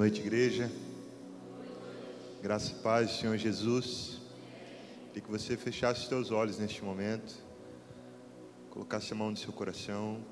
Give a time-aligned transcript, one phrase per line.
[0.00, 0.72] noite, igreja.
[2.42, 4.18] Graça e paz, Senhor Jesus.
[5.08, 7.34] Queria que você fechasse os teus olhos neste momento,
[8.70, 10.24] colocasse a mão no seu coração.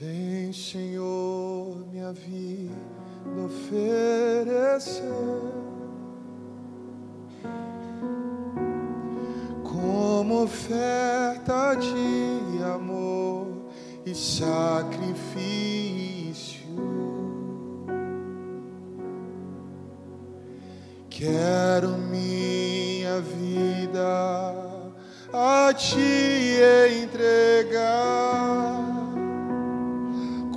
[0.00, 2.72] Vem, Senhor, minha vida
[3.44, 5.02] oferecer
[9.62, 13.46] como oferta de amor
[14.06, 16.01] e sacrifício.
[21.10, 24.54] Quero minha vida
[25.32, 26.58] a te
[27.02, 28.12] entregar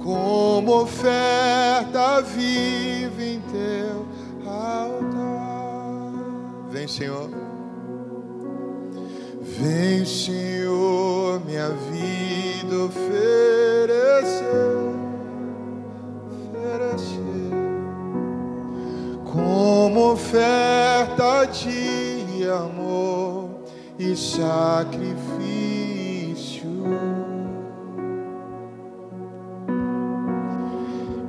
[0.03, 4.05] como oferta viva em teu
[4.45, 6.13] altar.
[6.71, 7.29] Vem, Senhor.
[9.41, 13.74] Vem, Senhor, minha vida oferecer,
[20.35, 23.49] oferta de amor
[23.97, 25.15] e sacrifício.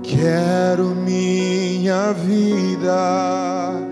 [0.02, 3.85] Quero minha vida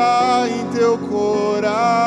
[0.00, 2.00] está em teu coração.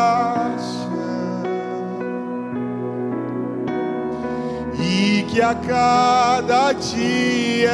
[4.75, 7.71] e que a cada dia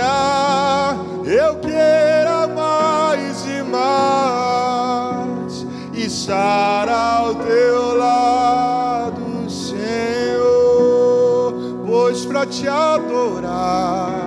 [1.26, 11.54] eu queira mais e mais estar ao teu lado, Senhor,
[11.88, 14.19] pois para te adorar,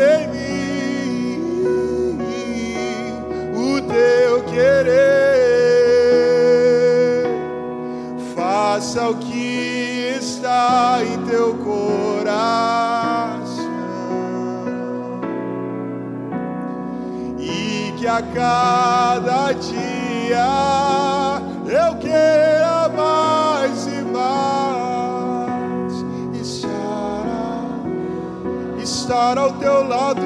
[0.00, 1.38] Em mim
[3.54, 5.14] o teu querer.
[8.34, 11.94] Faça o que está em teu coração
[17.38, 19.33] e que a cada
[29.24, 30.20] estar ao teu lado,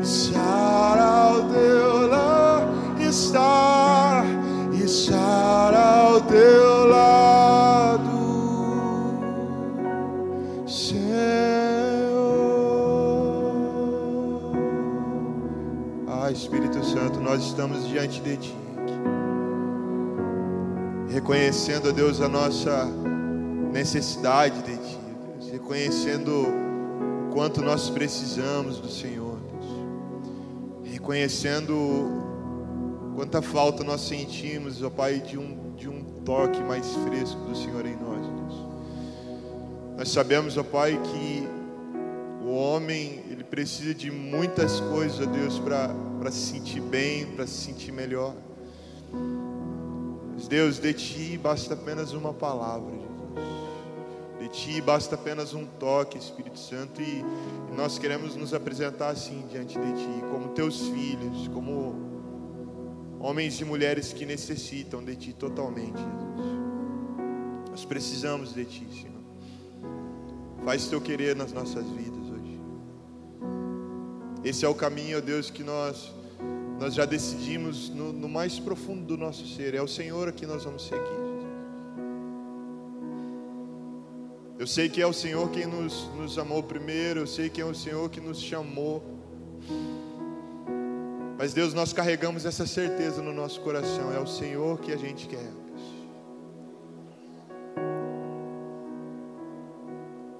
[0.00, 4.24] estar ao teu lado, estar,
[4.72, 8.10] estar ao teu lado,
[10.68, 11.02] Senhor.
[16.06, 18.56] Ah, Espírito Santo, nós estamos diante de Ti.
[21.08, 22.86] Reconhecendo, ó Deus, a nossa
[23.72, 24.98] necessidade de Ti,
[25.40, 25.50] Deus.
[25.50, 26.61] Reconhecendo
[27.32, 30.92] quanto nós precisamos do Senhor, Deus.
[30.92, 31.74] Reconhecendo
[33.16, 37.86] quanta falta nós sentimos, ó Pai, de um, de um toque mais fresco do Senhor
[37.86, 38.66] em nós, Deus.
[39.96, 41.48] Nós sabemos, ó Pai, que
[42.44, 47.54] o homem, ele precisa de muitas coisas, ó Deus, para se sentir bem, para se
[47.54, 48.34] sentir melhor.
[50.34, 53.11] Mas Deus, de Ti basta apenas uma palavra, Jesus.
[54.52, 57.24] Ti basta apenas um toque, Espírito Santo, e,
[57.74, 61.96] nós queremos nos apresentar assim diante de Ti, como Teus filhos, como
[63.18, 66.60] homens e mulheres que necessitam de Ti totalmente, Jesus.
[67.70, 69.22] Nós precisamos de Ti, Senhor.
[70.64, 72.60] Faz Teu querer nas nossas vidas hoje.
[74.44, 76.12] Esse é o caminho, ó Deus, que nós
[76.78, 79.72] nós já decidimos no, no mais profundo do nosso ser.
[79.72, 81.21] É o Senhor que nós vamos seguir.
[84.62, 87.18] Eu sei que é o Senhor quem nos, nos amou primeiro.
[87.18, 89.02] Eu sei que é o Senhor que nos chamou.
[91.36, 94.12] Mas Deus, nós carregamos essa certeza no nosso coração.
[94.12, 95.50] É o Senhor que a gente quer.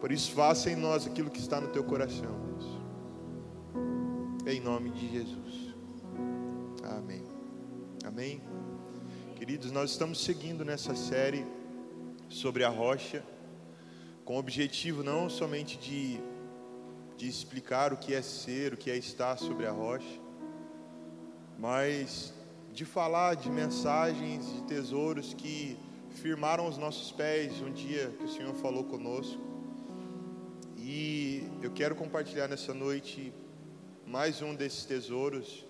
[0.00, 2.78] Por isso, faça em nós aquilo que está no teu coração, Deus.
[4.46, 5.75] Em nome de Jesus.
[6.84, 7.25] Amém.
[8.04, 8.40] Amém.
[9.34, 11.44] Queridos, nós estamos seguindo nessa série
[12.28, 13.25] sobre a rocha,
[14.24, 16.20] com o objetivo não somente de,
[17.16, 20.20] de explicar o que é ser, o que é estar sobre a rocha,
[21.58, 22.32] mas
[22.72, 25.76] de falar de mensagens, de tesouros que
[26.10, 29.40] firmaram os nossos pés um dia que o Senhor falou conosco.
[30.78, 33.32] E eu quero compartilhar nessa noite
[34.06, 35.64] mais um desses tesouros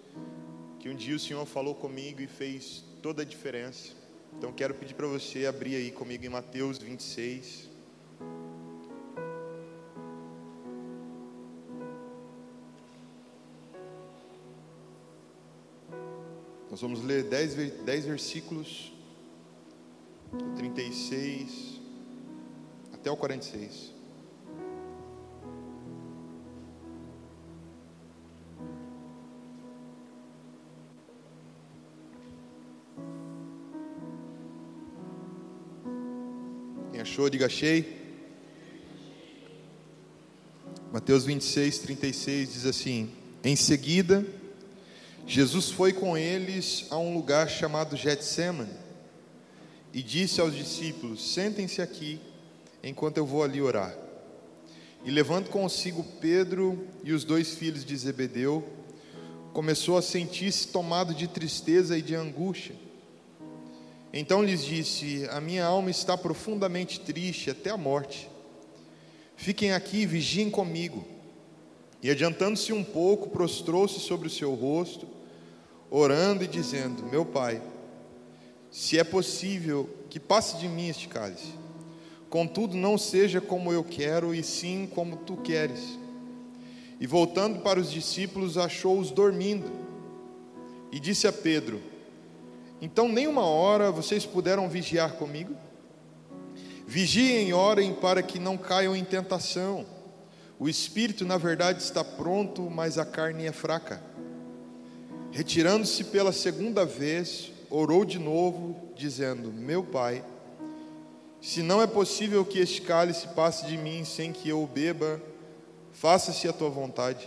[0.79, 3.93] que um dia o Senhor falou comigo e fez toda a diferença.
[4.37, 7.72] Então quero pedir para você abrir aí comigo em Mateus 26.
[16.73, 18.93] Nós vamos ler 10, 10 versículos,
[20.33, 21.79] do 36
[22.95, 23.93] até o 46.
[36.91, 38.02] Quem achou, diga achei.
[41.03, 43.11] Mateus 26, 36 diz assim:
[43.43, 44.25] Em seguida,
[45.27, 48.71] Jesus foi com eles a um lugar chamado Getsemane
[49.93, 52.21] e disse aos discípulos: Sentem-se aqui
[52.85, 53.93] enquanto eu vou ali orar.
[55.05, 58.65] E levando consigo Pedro e os dois filhos de Zebedeu,
[59.53, 62.77] começou a sentir-se tomado de tristeza e de angústia.
[64.13, 68.31] Então lhes disse: A minha alma está profundamente triste até a morte.
[69.43, 71.05] Fiquem aqui vigiem comigo.
[72.01, 75.05] E adiantando-se um pouco, prostrou-se sobre o seu rosto,
[75.91, 77.61] orando e dizendo: Meu pai,
[78.71, 81.53] se é possível que passe de mim este cálice,
[82.31, 85.99] contudo não seja como eu quero, e sim como tu queres.
[87.01, 89.73] E voltando para os discípulos, achou-os dormindo,
[90.93, 91.83] e disse a Pedro:
[92.81, 95.53] Então nem uma hora vocês puderam vigiar comigo?
[96.93, 99.87] Vigiem orem para que não caiam em tentação.
[100.59, 104.03] O espírito, na verdade, está pronto, mas a carne é fraca.
[105.31, 110.23] Retirando-se pela segunda vez, orou de novo, dizendo: Meu pai,
[111.41, 115.19] se não é possível que este cálice passe de mim sem que eu o beba,
[115.93, 117.27] faça-se a tua vontade.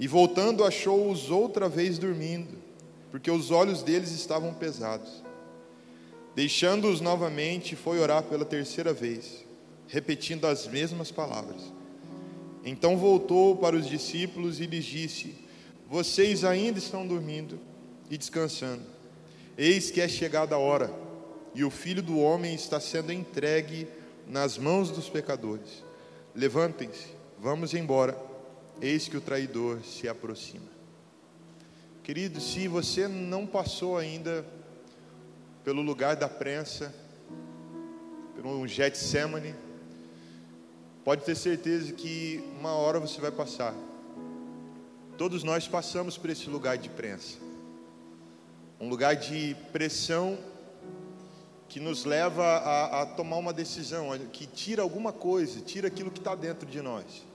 [0.00, 2.58] E voltando, achou-os outra vez dormindo,
[3.08, 5.22] porque os olhos deles estavam pesados.
[6.34, 9.44] Deixando-os novamente, foi orar pela terceira vez,
[9.86, 11.60] repetindo as mesmas palavras.
[12.64, 15.34] Então voltou para os discípulos e lhes disse:
[15.88, 17.58] Vocês ainda estão dormindo
[18.10, 18.82] e descansando.
[19.58, 20.90] Eis que é chegada a hora,
[21.54, 23.86] e o filho do homem está sendo entregue
[24.26, 25.84] nas mãos dos pecadores.
[26.34, 27.08] Levantem-se,
[27.38, 28.16] vamos embora.
[28.80, 30.72] Eis que o traidor se aproxima.
[32.02, 34.44] Querido, se você não passou ainda
[35.64, 36.94] pelo lugar da prensa,
[38.34, 39.54] pelo Getsemane,
[41.04, 43.74] Pode ter certeza que uma hora você vai passar.
[45.18, 47.38] Todos nós passamos por esse lugar de prensa.
[48.80, 50.38] Um lugar de pressão
[51.68, 56.20] que nos leva a, a tomar uma decisão, que tira alguma coisa, tira aquilo que
[56.20, 57.26] está dentro de nós.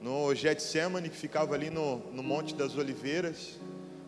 [0.00, 3.56] No Getsemane, que ficava ali no, no Monte das Oliveiras.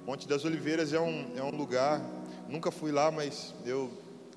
[0.09, 2.01] Monte das Oliveiras é um, é um lugar,
[2.49, 3.91] nunca fui lá, mas eu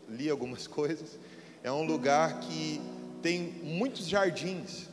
[0.10, 1.18] li algumas coisas.
[1.64, 2.82] É um lugar que
[3.22, 4.90] tem muitos jardins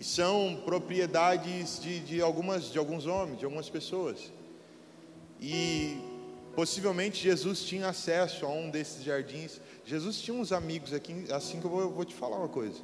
[0.00, 4.32] e são propriedades de, de, algumas, de alguns homens, de algumas pessoas.
[5.38, 5.98] E
[6.56, 9.60] possivelmente Jesus tinha acesso a um desses jardins.
[9.84, 12.80] Jesus tinha uns amigos aqui, assim que eu vou, eu vou te falar uma coisa.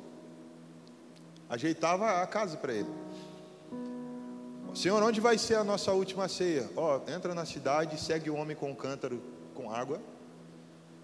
[1.49, 2.90] Ajeitava a casa para ele.
[4.75, 6.71] Senhor, onde vai ser a nossa última ceia?
[6.77, 9.21] Ó, oh, entra na cidade, segue o homem com um cântaro
[9.53, 10.00] com água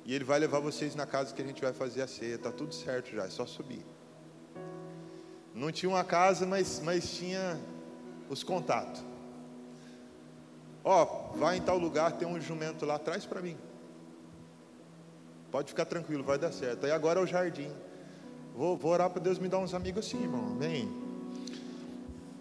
[0.04, 2.38] e ele vai levar vocês na casa que a gente vai fazer a ceia.
[2.38, 3.84] Tá tudo certo já, é só subir.
[5.52, 7.58] Não tinha uma casa, mas, mas tinha
[8.30, 9.02] os contatos.
[10.84, 13.56] Ó, oh, vai em tal lugar, tem um jumento lá, traz para mim.
[15.50, 16.86] Pode ficar tranquilo, vai dar certo.
[16.86, 17.72] Aí agora é o jardim.
[18.54, 20.56] Vou, vou orar para Deus me dar uns amigos assim, irmão.
[20.56, 20.88] Vem.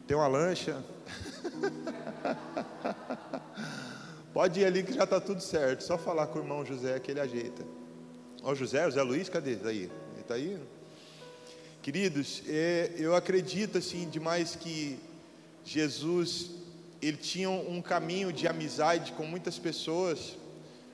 [0.05, 0.83] Tem uma lancha.
[4.33, 5.81] Pode ir ali que já está tudo certo.
[5.81, 7.65] Só falar com o irmão José que ele ajeita.
[8.43, 9.53] Ó José, José Luiz, cadê?
[9.53, 9.91] Está aí?
[10.19, 10.59] Está aí?
[11.81, 14.99] Queridos, é, eu acredito assim demais que
[15.63, 16.51] Jesus
[17.01, 20.35] ele tinha um caminho de amizade com muitas pessoas,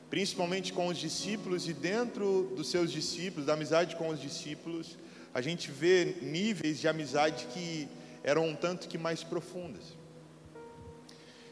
[0.10, 4.98] principalmente com os discípulos e dentro dos seus discípulos, da amizade com os discípulos,
[5.34, 7.88] a gente vê níveis de amizade que
[8.24, 10.01] eram um tanto que mais profundas.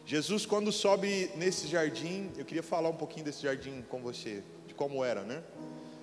[0.10, 4.74] Jesus, quando sobe nesse jardim, eu queria falar um pouquinho desse jardim com você, de
[4.74, 5.44] como era, né?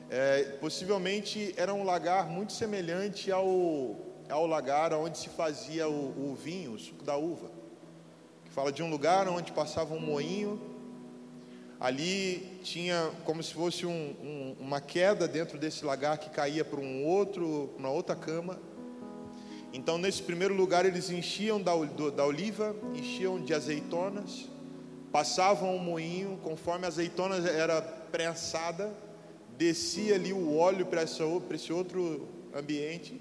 [0.08, 3.96] É, possivelmente era um lagar muito semelhante ao,
[4.30, 7.50] ao lagar onde se fazia o, o vinho, o suco da uva.
[8.52, 10.60] Fala de um lugar onde passava um moinho,
[11.80, 16.78] ali tinha como se fosse um, um, uma queda dentro desse lagar que caía para
[16.78, 18.56] um outro, uma outra cama.
[19.76, 21.72] Então, nesse primeiro lugar, eles enchiam da,
[22.16, 24.48] da oliva, enchiam de azeitonas,
[25.12, 28.90] passavam o moinho, conforme a azeitona era prensada,
[29.58, 33.20] descia ali o óleo para esse outro ambiente,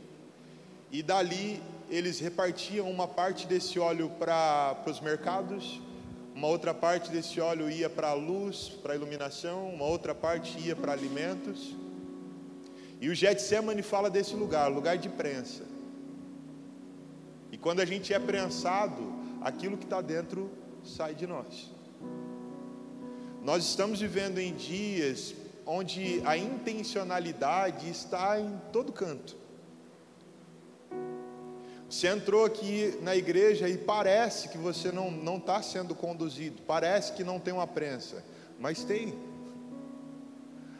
[0.89, 5.81] e dali eles repartiam uma parte desse óleo para os mercados,
[6.33, 10.57] uma outra parte desse óleo ia para a luz, para a iluminação, uma outra parte
[10.65, 11.75] ia para alimentos.
[13.01, 15.74] E o Getsemane fala desse lugar, lugar de prensa.
[17.51, 20.49] E quando a gente é prensado, aquilo que está dentro
[20.83, 21.71] sai de nós.
[23.43, 25.35] Nós estamos vivendo em dias
[25.65, 29.35] onde a intencionalidade está em todo canto.
[31.89, 37.23] Você entrou aqui na igreja e parece que você não está sendo conduzido, parece que
[37.23, 38.23] não tem uma prensa,
[38.59, 39.13] mas tem.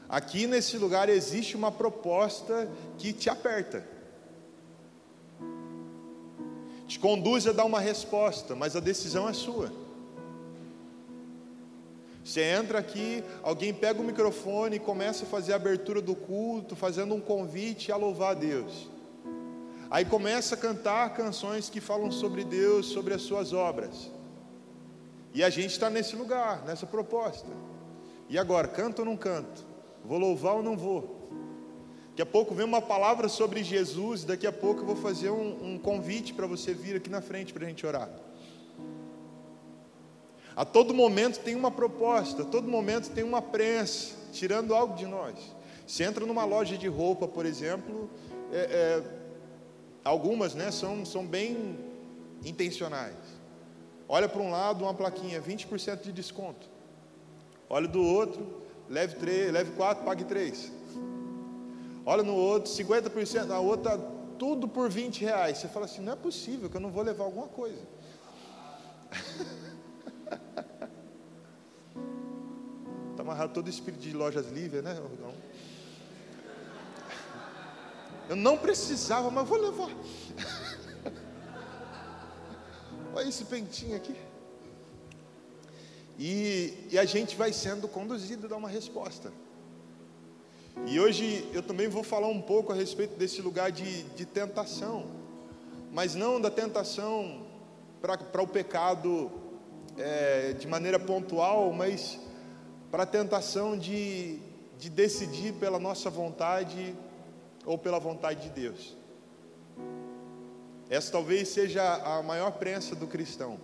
[0.10, 3.88] Aqui nesse lugar existe uma proposta que te aperta,
[6.88, 9.72] te conduz a dar uma resposta, mas a decisão é sua.
[12.24, 16.76] Você entra aqui, alguém pega o microfone e começa a fazer a abertura do culto,
[16.76, 18.90] fazendo um convite a louvar a Deus.
[19.92, 24.12] Aí começa a cantar canções que falam sobre Deus, sobre as suas obras.
[25.34, 27.50] E a gente está nesse lugar, nessa proposta.
[28.28, 29.64] E agora, canto ou não canto?
[30.04, 31.15] Vou louvar ou não vou?
[32.16, 35.74] Daqui a pouco vem uma palavra sobre Jesus, daqui a pouco eu vou fazer um,
[35.74, 38.10] um convite para você vir aqui na frente para a gente orar.
[40.56, 45.06] A todo momento tem uma proposta, a todo momento tem uma prensa, tirando algo de
[45.06, 45.36] nós.
[45.86, 48.10] Se entra numa loja de roupa, por exemplo,
[48.50, 49.04] é, é,
[50.02, 51.78] algumas né, são, são bem
[52.46, 53.18] intencionais.
[54.08, 56.66] Olha para um lado uma plaquinha, 20% de desconto.
[57.70, 60.75] Olha do outro, leve 3, leve 4, pague 3.
[62.06, 63.98] Olha no outro, 50%, a outra,
[64.38, 65.58] tudo por 20 reais.
[65.58, 67.82] Você fala assim, não é possível que eu não vou levar alguma coisa.
[73.12, 75.02] Está amarrado todo o espírito de lojas livres, né?
[78.30, 79.90] Eu não precisava, mas vou levar.
[83.16, 84.16] Olha esse pentinho aqui.
[86.18, 89.34] E, e, a gente vai sendo conduzido a dar uma resposta.
[90.84, 95.08] E hoje eu também vou falar um pouco a respeito desse lugar de, de tentação,
[95.92, 97.44] mas não da tentação
[98.02, 99.32] para o pecado
[99.98, 102.20] é, de maneira pontual, mas
[102.92, 104.38] para a tentação de,
[104.78, 106.96] de decidir pela nossa vontade
[107.66, 108.96] ou pela vontade de Deus.
[110.88, 113.60] Essa talvez seja a maior prensa do cristão.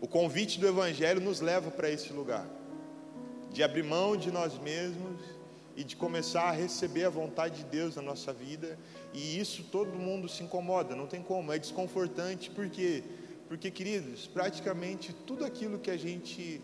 [0.00, 2.44] O convite do Evangelho nos leva para esse lugar,
[3.50, 5.33] de abrir mão de nós mesmos
[5.76, 8.78] e de começar a receber a vontade de Deus na nossa vida,
[9.12, 13.02] e isso todo mundo se incomoda, não tem como, é desconfortante, porque
[13.48, 16.60] porque, queridos, praticamente tudo aquilo que a gente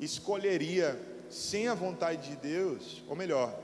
[0.00, 1.00] escolheria
[1.30, 3.58] sem a vontade de Deus, ou melhor,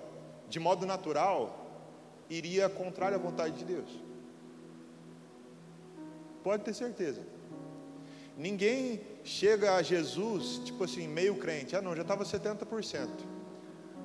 [0.49, 1.85] de modo natural,
[2.31, 3.91] iria contrário à vontade de Deus.
[6.43, 7.23] Pode ter certeza.
[8.37, 11.75] Ninguém chega a Jesus, tipo assim, meio crente.
[11.75, 13.09] Ah, não, já estava 70%.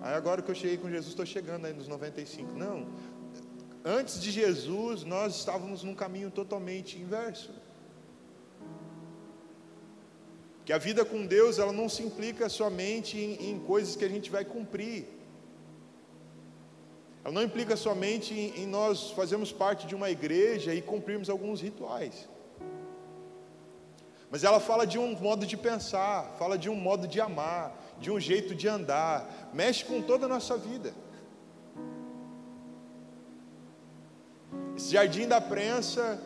[0.01, 2.53] Aí agora que eu cheguei com Jesus, estou chegando aí nos 95%.
[2.55, 2.87] Não.
[3.83, 7.51] Antes de Jesus, nós estávamos num caminho totalmente inverso.
[10.65, 14.09] Que a vida com Deus ela não se implica somente em, em coisas que a
[14.09, 15.07] gente vai cumprir.
[17.23, 21.61] Ela não implica somente em, em nós fazermos parte de uma igreja e cumprirmos alguns
[21.61, 22.29] rituais.
[24.29, 28.09] Mas ela fala de um modo de pensar, fala de um modo de amar, de
[28.11, 30.93] um jeito de andar, mexe com toda a nossa vida.
[34.75, 36.21] Esse jardim da prensa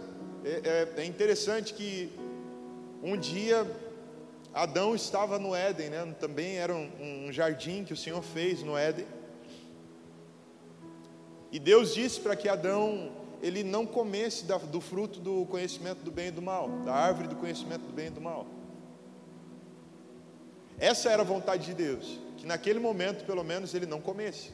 [0.46, 2.12] é, é, é interessante que
[3.02, 3.66] um dia
[4.54, 6.16] Adão estava no Éden, né?
[6.20, 9.08] também era um, um jardim que o Senhor fez no Éden.
[11.52, 13.12] E Deus disse para que Adão
[13.42, 17.36] ele não comesse do fruto do conhecimento do bem e do mal, da árvore do
[17.36, 18.48] conhecimento do bem e do mal.
[20.80, 24.52] Essa era a vontade de Deus, que naquele momento, pelo menos, ele não comesse.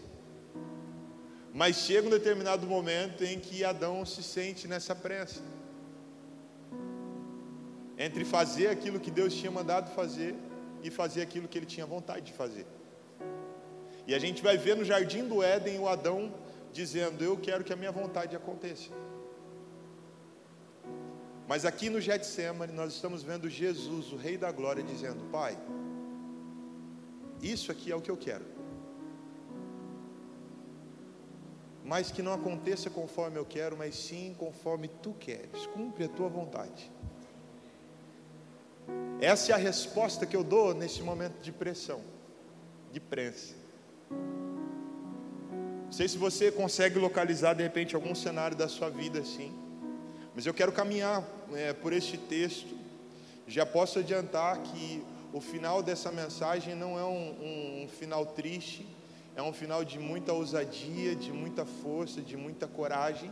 [1.53, 5.41] Mas chega um determinado momento em que Adão se sente nessa pressa
[7.97, 10.33] entre fazer aquilo que Deus tinha mandado fazer
[10.81, 12.65] e fazer aquilo que ele tinha vontade de fazer.
[14.07, 16.33] E a gente vai ver no jardim do Éden o Adão
[16.71, 18.89] dizendo: Eu quero que a minha vontade aconteça.
[21.47, 25.57] Mas aqui no Getsemane nós estamos vendo Jesus, o Rei da Glória, dizendo: Pai,
[27.41, 28.45] isso aqui é o que eu quero.
[31.83, 35.65] Mas que não aconteça conforme eu quero, mas sim conforme tu queres.
[35.67, 36.91] Cumpre a tua vontade.
[39.21, 42.01] Essa é a resposta que eu dou nesse momento de pressão,
[42.91, 43.55] de prensa.
[44.09, 49.51] Não sei se você consegue localizar de repente algum cenário da sua vida assim,
[50.35, 52.77] mas eu quero caminhar é, por este texto.
[53.47, 58.87] Já posso adiantar que o final dessa mensagem não é um, um, um final triste,
[59.35, 63.31] é um final de muita ousadia, de muita força, de muita coragem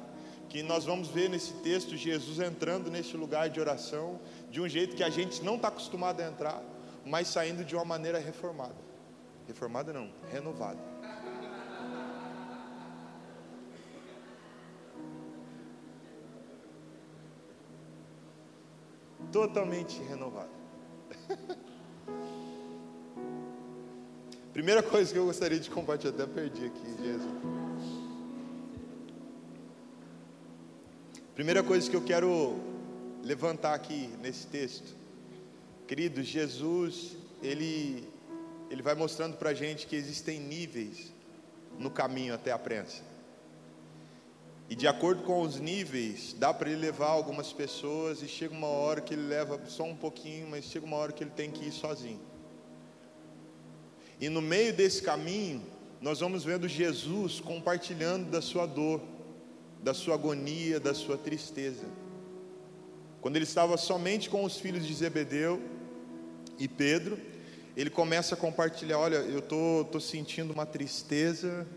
[0.49, 4.95] que nós vamos ver nesse texto Jesus entrando nesse lugar de oração de um jeito
[4.95, 6.63] que a gente não está acostumado a entrar,
[7.05, 8.75] mas saindo de uma maneira reformada.
[9.45, 10.79] Reformada não, renovada.
[19.31, 20.49] Totalmente renovada.
[24.53, 27.31] Primeira coisa que eu gostaria de compartilhar, até perdi aqui, Jesus.
[31.35, 32.55] Primeira coisa que eu quero
[33.23, 34.95] levantar aqui nesse texto,
[35.87, 38.07] querido, Jesus, ele,
[38.71, 41.13] ele vai mostrando para a gente que existem níveis
[41.77, 43.06] no caminho até a prensa.
[44.69, 48.67] E de acordo com os níveis, dá para ele levar algumas pessoas e chega uma
[48.67, 51.65] hora que ele leva só um pouquinho, mas chega uma hora que ele tem que
[51.65, 52.19] ir sozinho.
[54.19, 55.63] E no meio desse caminho,
[56.01, 59.01] nós vamos vendo Jesus compartilhando da sua dor
[59.82, 61.86] da sua agonia, da sua tristeza.
[63.21, 65.62] Quando ele estava somente com os filhos de Zebedeu
[66.58, 67.17] e Pedro,
[67.75, 71.67] ele começa a compartilhar: olha, eu estou tô, tô sentindo uma tristeza,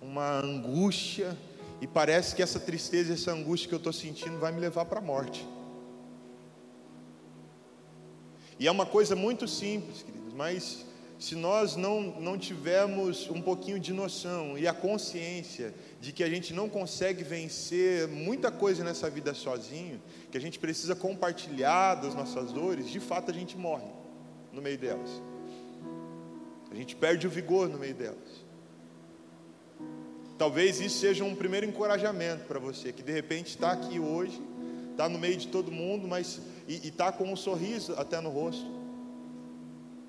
[0.00, 1.36] uma angústia,
[1.80, 4.98] e parece que essa tristeza, essa angústia que eu estou sentindo vai me levar para
[4.98, 5.46] a morte.
[8.58, 10.84] E é uma coisa muito simples, queridos, mas
[11.18, 16.28] se nós não, não tivermos um pouquinho de noção e a consciência de que a
[16.28, 22.14] gente não consegue vencer muita coisa nessa vida sozinho, que a gente precisa compartilhar das
[22.14, 23.88] nossas dores, de fato a gente morre
[24.52, 25.10] no meio delas.
[26.70, 28.49] A gente perde o vigor no meio delas.
[30.40, 34.40] Talvez isso seja um primeiro encorajamento para você, que de repente está aqui hoje,
[34.90, 38.80] está no meio de todo mundo, mas e está com um sorriso até no rosto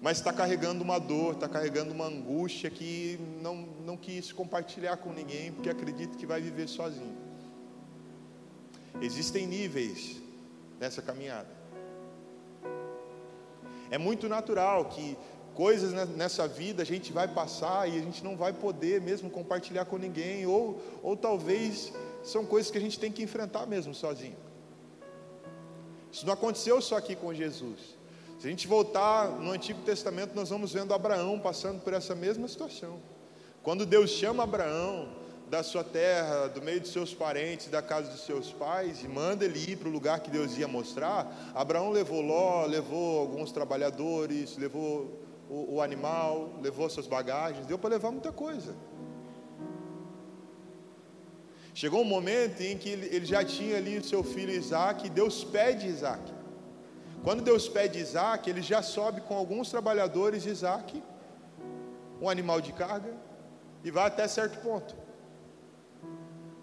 [0.02, 5.13] mas está carregando uma dor, está carregando uma angústia que não, não quis compartilhar com
[5.13, 7.15] ninguém, porque acredita que vai viver sozinho.
[9.00, 10.20] Existem níveis
[10.80, 11.50] nessa caminhada.
[13.91, 15.15] É muito natural que
[15.62, 19.86] coisas nessa vida a gente vai passar e a gente não vai poder mesmo compartilhar
[19.86, 21.93] com ninguém, ou, ou talvez
[22.24, 24.36] são coisas que a gente tem que enfrentar mesmo sozinho.
[26.12, 27.80] Isso não aconteceu só aqui com Jesus.
[28.39, 32.47] Se a gente voltar no Antigo Testamento, nós vamos vendo Abraão passando por essa mesma
[32.47, 33.00] situação.
[33.62, 35.10] Quando Deus chama Abraão
[35.47, 39.45] da sua terra, do meio de seus parentes, da casa dos seus pais, e manda
[39.45, 44.58] ele ir para o lugar que Deus ia mostrar, Abraão levou Ló, levou alguns trabalhadores,
[44.58, 48.73] levou o, o animal, levou suas bagagens, deu para levar muita coisa.
[51.73, 55.43] Chegou um momento em que ele, já tinha ali o seu filho Isaac, e Deus
[55.43, 56.23] pede Isaac.
[57.21, 61.03] Quando Deus pede Isaac, ele já sobe com alguns trabalhadores Isaac,
[62.21, 63.13] um animal de carga,
[63.83, 64.95] e vai até certo ponto.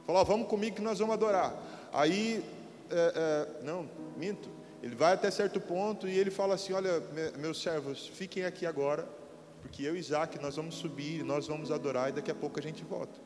[0.07, 1.55] Falou: vamos comigo que nós vamos adorar.
[1.93, 2.43] Aí,
[2.91, 3.13] é,
[3.61, 4.58] é, não, minto.
[4.89, 7.03] Ele vai até certo ponto e ele fala assim: Olha,
[7.37, 9.07] meus servos, fiquem aqui agora,
[9.61, 12.63] porque eu e Isaac nós vamos subir, nós vamos adorar e daqui a pouco a
[12.63, 13.21] gente volta.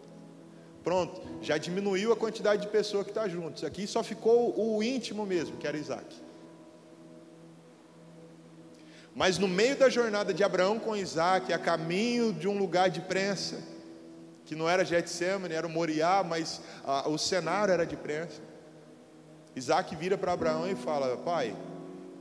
[0.83, 3.63] Pronto, já diminuiu a quantidade de pessoas que está juntos.
[3.63, 6.17] Aqui só ficou o íntimo mesmo, que era Isaac.
[9.15, 13.01] Mas no meio da jornada de Abraão com Isaac, a caminho de um lugar de
[13.01, 13.63] prensa,
[14.45, 18.52] que não era Getsemane, era o Moriá, mas ah, o cenário era de prensa.
[19.55, 21.57] Isaac vira para Abraão e fala: Pai,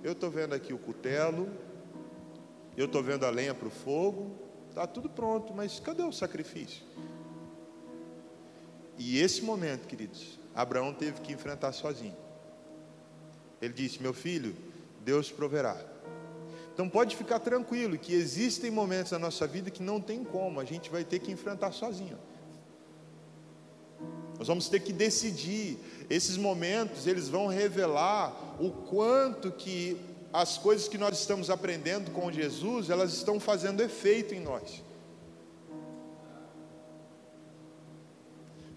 [0.04, 1.50] eu estou vendo aqui o cutelo,
[2.76, 4.36] eu estou vendo a lenha para o fogo,
[4.70, 6.84] está tudo pronto, mas cadê o sacrifício?
[8.98, 12.16] E esse momento, queridos, Abraão teve que enfrentar sozinho.
[13.62, 14.56] Ele disse: Meu filho,
[15.04, 15.78] Deus proverá.
[16.74, 20.66] Então pode ficar tranquilo que existem momentos na nossa vida que não tem como, a
[20.66, 22.18] gente vai ter que enfrentar sozinho.
[24.42, 25.78] Nós vamos ter que decidir.
[26.10, 29.96] Esses momentos, eles vão revelar o quanto que
[30.34, 34.82] as coisas que nós estamos aprendendo com Jesus, elas estão fazendo efeito em nós.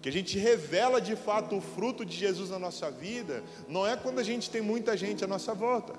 [0.03, 3.97] Que a gente revela de fato o fruto de Jesus na nossa vida, não é
[3.97, 5.95] quando a gente tem muita gente à nossa volta.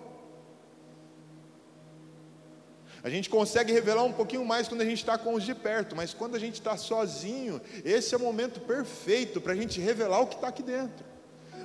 [3.07, 5.95] A gente consegue revelar um pouquinho mais quando a gente está com os de perto,
[5.95, 10.19] mas quando a gente está sozinho, esse é o momento perfeito para a gente revelar
[10.23, 11.05] o que está aqui dentro,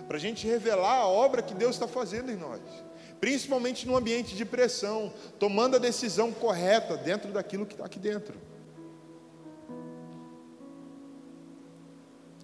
[0.08, 2.62] para a gente revelar a obra que Deus está fazendo em nós,
[3.20, 8.40] principalmente no ambiente de pressão, tomando a decisão correta dentro daquilo que está aqui dentro.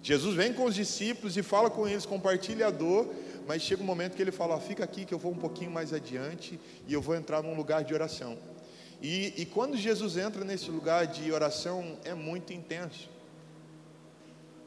[0.02, 3.08] Jesus vem com os discípulos e fala com eles, compartilha a dor,
[3.46, 5.70] mas chega um momento que ele fala: ó, fica aqui que eu vou um pouquinho
[5.70, 6.58] mais adiante
[6.88, 8.36] e eu vou entrar num lugar de oração.
[9.00, 13.08] E, e quando Jesus entra nesse lugar de oração, é muito intenso.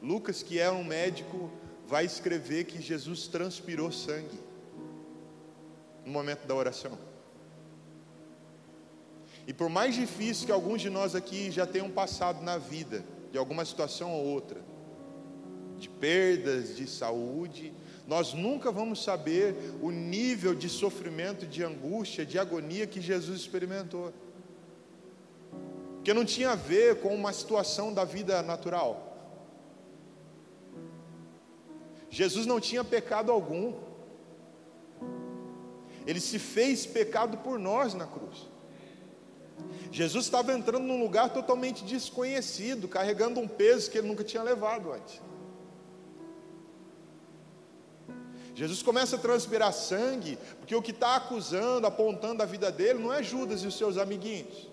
[0.02, 1.50] Lucas, que é um médico,
[1.86, 4.40] vai escrever que Jesus transpirou sangue
[6.04, 6.98] no momento da oração.
[9.46, 13.38] E por mais difícil que alguns de nós aqui já tenham passado na vida, de
[13.38, 14.60] alguma situação ou outra,
[15.78, 17.72] de perdas de saúde,
[18.06, 24.12] nós nunca vamos saber o nível de sofrimento, de angústia, de agonia que Jesus experimentou.
[25.94, 29.08] Porque não tinha a ver com uma situação da vida natural.
[32.10, 33.74] Jesus não tinha pecado algum.
[36.06, 38.48] Ele se fez pecado por nós na cruz.
[39.92, 44.92] Jesus estava entrando num lugar totalmente desconhecido, carregando um peso que ele nunca tinha levado
[44.92, 45.20] antes.
[48.54, 53.12] Jesus começa a transpirar sangue, porque o que está acusando, apontando a vida dele, não
[53.12, 54.68] é Judas e os seus amiguinhos,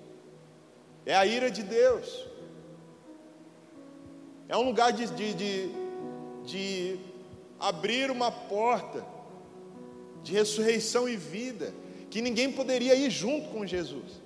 [1.06, 2.28] é a ira de Deus,
[4.50, 5.72] é um lugar de, de, de,
[6.44, 7.00] de
[7.60, 9.06] abrir uma porta
[10.24, 11.74] de ressurreição e vida,
[12.10, 14.20] que ninguém poderia ir junto com Jesus.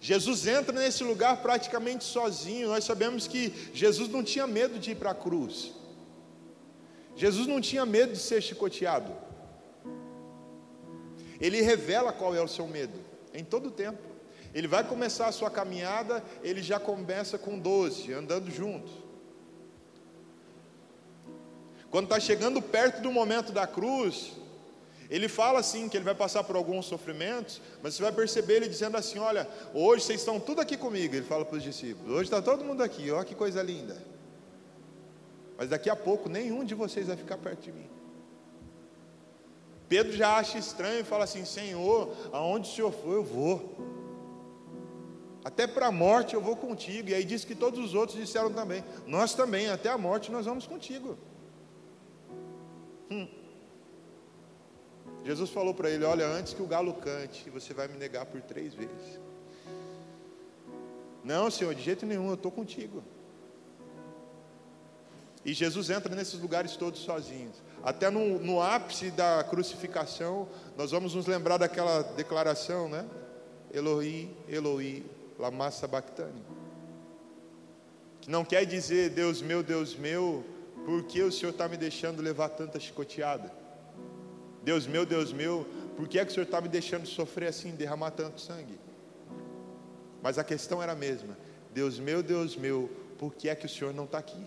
[0.00, 2.68] Jesus entra nesse lugar praticamente sozinho.
[2.68, 5.72] Nós sabemos que Jesus não tinha medo de ir para a cruz.
[7.16, 9.12] Jesus não tinha medo de ser chicoteado.
[11.40, 12.98] Ele revela qual é o seu medo,
[13.32, 13.98] em todo o tempo.
[14.54, 18.92] Ele vai começar a sua caminhada, ele já começa com 12, andando juntos.
[21.90, 24.32] Quando está chegando perto do momento da cruz,
[25.10, 28.68] ele fala assim que ele vai passar por alguns sofrimentos, mas você vai perceber ele
[28.68, 31.14] dizendo assim: Olha, hoje vocês estão tudo aqui comigo.
[31.14, 34.13] Ele fala para os discípulos: Hoje está todo mundo aqui, olha que coisa linda.
[35.56, 37.88] Mas daqui a pouco nenhum de vocês vai ficar perto de mim.
[39.88, 43.76] Pedro já acha estranho e fala assim: Senhor, aonde o Senhor for, eu vou.
[45.44, 47.10] Até para a morte eu vou contigo.
[47.10, 50.46] E aí diz que todos os outros disseram também: Nós também, até a morte nós
[50.46, 51.18] vamos contigo.
[53.10, 53.28] Hum.
[55.24, 58.40] Jesus falou para ele: Olha, antes que o galo cante, você vai me negar por
[58.40, 59.20] três vezes.
[61.22, 63.02] Não, Senhor, de jeito nenhum, eu estou contigo.
[65.44, 67.62] E Jesus entra nesses lugares todos sozinhos.
[67.82, 73.04] Até no, no, ápice da crucificação, nós vamos nos lembrar daquela declaração, né?
[73.72, 75.04] Elohi, Elohi,
[75.38, 76.42] lama sabachthani.
[78.22, 80.42] Que não quer dizer, Deus meu, Deus meu,
[80.86, 83.52] por que o Senhor está me deixando levar tanta chicoteada?
[84.62, 87.72] Deus meu, Deus meu, por que é que o Senhor está me deixando sofrer assim,
[87.72, 88.78] derramar tanto sangue?
[90.22, 91.36] Mas a questão era a mesma.
[91.74, 94.42] Deus meu, Deus meu, por que é que o Senhor não está aqui?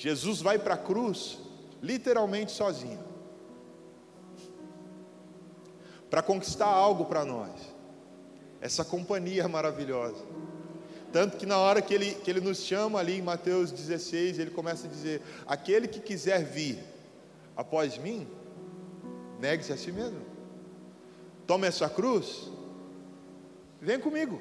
[0.00, 1.38] Jesus vai para a cruz,
[1.82, 3.04] literalmente sozinho,
[6.08, 7.50] para conquistar algo para nós,
[8.62, 10.24] essa companhia maravilhosa.
[11.12, 14.50] Tanto que na hora que ele, que ele nos chama ali em Mateus 16, ele
[14.52, 16.82] começa a dizer: Aquele que quiser vir
[17.54, 18.26] após mim,
[19.38, 20.22] negue-se a si mesmo,
[21.46, 22.50] tome a sua cruz,
[23.82, 24.40] vem comigo.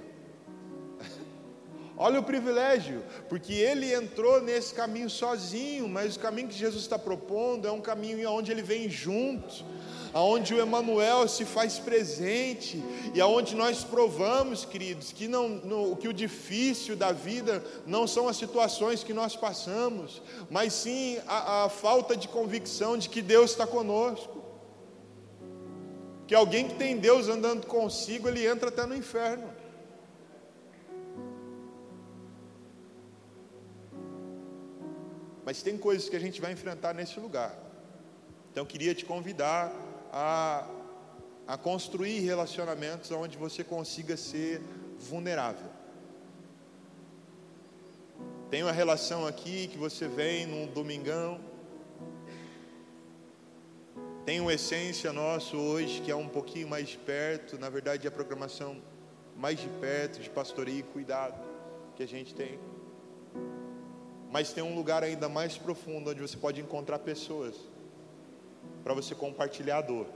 [2.01, 6.97] Olha o privilégio, porque ele entrou nesse caminho sozinho, mas o caminho que Jesus está
[6.97, 9.65] propondo é um caminho onde ele vem junto,
[10.13, 12.81] aonde o Emanuel se faz presente
[13.13, 18.29] e aonde nós provamos, queridos, que não, no, que o difícil da vida não são
[18.29, 23.51] as situações que nós passamos, mas sim a, a falta de convicção de que Deus
[23.51, 24.41] está conosco.
[26.25, 29.59] Que alguém que tem Deus andando consigo, ele entra até no inferno.
[35.49, 37.57] Mas tem coisas que a gente vai enfrentar nesse lugar.
[38.51, 39.73] Então, queria te convidar
[40.13, 40.69] a,
[41.47, 44.62] a construir relacionamentos onde você consiga ser
[44.99, 45.67] vulnerável.
[48.51, 51.41] Tem uma relação aqui que você vem num domingão.
[54.27, 58.79] Tem uma essência nosso hoje que é um pouquinho mais perto, na verdade a programação
[59.35, 61.43] mais de perto, de pastoreio e cuidado
[61.95, 62.59] que a gente tem.
[64.31, 67.55] Mas tem um lugar ainda mais profundo onde você pode encontrar pessoas
[68.83, 70.07] para você compartilhar a dor.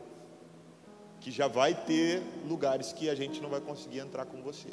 [1.19, 4.69] Que já vai ter lugares que a gente não vai conseguir entrar com você.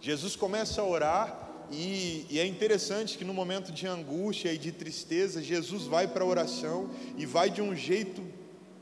[0.00, 4.72] Jesus começa a orar e, e, é interessante que no momento de angústia e de
[4.72, 8.22] tristeza, Jesus vai para a oração e vai de um jeito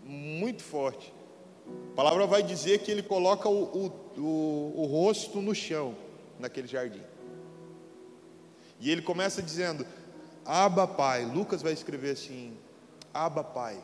[0.04, 1.12] muito forte.
[1.92, 5.96] A palavra vai dizer que ele coloca o, o, o, o rosto no chão,
[6.38, 7.02] naquele jardim.
[8.80, 9.86] E ele começa dizendo:
[10.44, 11.24] Aba Pai.
[11.24, 12.56] Lucas vai escrever assim:
[13.12, 13.82] Aba Pai.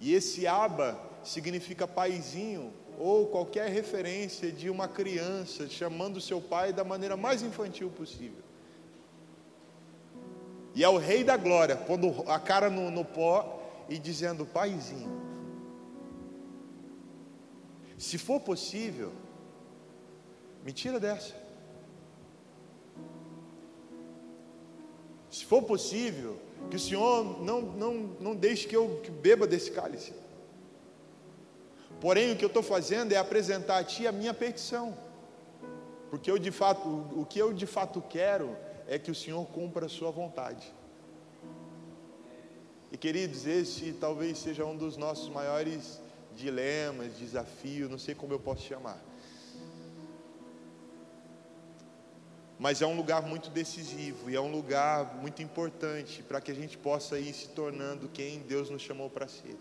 [0.00, 6.82] E esse Aba significa paizinho ou qualquer referência de uma criança chamando seu pai da
[6.82, 8.42] maneira mais infantil possível.
[10.74, 15.20] E é o rei da glória, pondo a cara no, no pó e dizendo: Paizinho,
[17.96, 19.12] se for possível,
[20.64, 21.47] me tira dessa.
[25.38, 26.36] Se for possível,
[26.68, 30.12] que o Senhor não, não, não deixe que eu que beba desse cálice.
[32.00, 34.98] Porém, o que eu estou fazendo é apresentar a Ti a minha petição.
[36.10, 38.56] Porque eu de fato, o que eu de fato quero
[38.88, 40.74] é que o Senhor cumpra a sua vontade.
[42.90, 46.00] E queridos, esse talvez seja um dos nossos maiores
[46.34, 49.00] dilemas, desafios, não sei como eu posso chamar.
[52.58, 56.54] Mas é um lugar muito decisivo e é um lugar muito importante para que a
[56.54, 59.56] gente possa ir se tornando quem Deus nos chamou para ser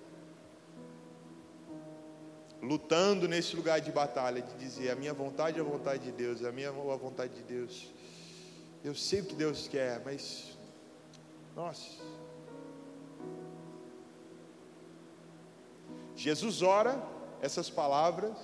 [2.61, 6.43] lutando nesse lugar de batalha, de dizer: a minha vontade é a vontade de Deus,
[6.43, 7.91] a minha é a vontade de Deus.
[8.83, 10.57] Eu sei o que Deus quer, mas,
[11.55, 12.05] nossa.
[16.15, 17.01] Jesus ora
[17.41, 18.35] essas palavras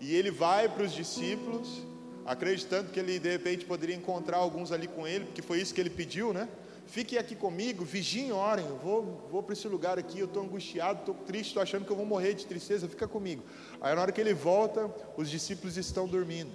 [0.00, 1.82] e ele vai para os discípulos,
[2.26, 5.80] acreditando que ele de repente poderia encontrar alguns ali com ele, porque foi isso que
[5.80, 6.48] ele pediu, né?
[6.86, 8.66] Fiquem aqui comigo, vigiem, orem.
[8.66, 10.18] Eu vou, vou para esse lugar aqui.
[10.18, 12.88] Eu estou angustiado, estou triste, estou achando que eu vou morrer de tristeza.
[12.88, 13.42] Fica comigo.
[13.80, 16.52] Aí, na hora que ele volta, os discípulos estão dormindo.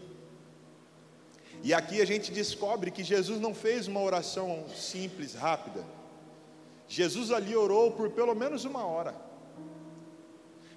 [1.62, 5.84] E aqui a gente descobre que Jesus não fez uma oração simples, rápida.
[6.88, 9.14] Jesus ali orou por pelo menos uma hora.